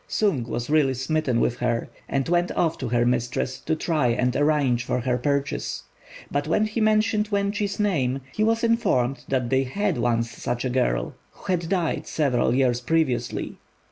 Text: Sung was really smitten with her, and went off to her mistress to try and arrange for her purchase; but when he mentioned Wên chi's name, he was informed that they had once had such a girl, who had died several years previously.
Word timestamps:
Sung 0.07 0.45
was 0.45 0.67
really 0.67 0.95
smitten 0.95 1.39
with 1.39 1.57
her, 1.57 1.87
and 2.09 2.27
went 2.27 2.51
off 2.53 2.75
to 2.79 2.87
her 2.89 3.05
mistress 3.05 3.59
to 3.59 3.75
try 3.75 4.07
and 4.07 4.35
arrange 4.35 4.83
for 4.83 5.01
her 5.01 5.15
purchase; 5.15 5.83
but 6.31 6.47
when 6.47 6.65
he 6.65 6.81
mentioned 6.81 7.29
Wên 7.29 7.55
chi's 7.55 7.79
name, 7.79 8.21
he 8.33 8.43
was 8.43 8.63
informed 8.63 9.23
that 9.29 9.51
they 9.51 9.61
had 9.63 9.99
once 9.99 10.31
had 10.31 10.39
such 10.41 10.65
a 10.65 10.71
girl, 10.71 11.13
who 11.33 11.45
had 11.51 11.69
died 11.69 12.07
several 12.07 12.55
years 12.55 12.81
previously. 12.81 13.59